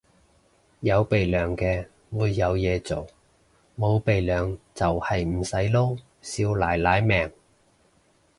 [0.79, 3.05] 有鼻樑嘅會有嘢做，
[3.77, 7.31] 冇鼻樑就係唔使撈少奶奶命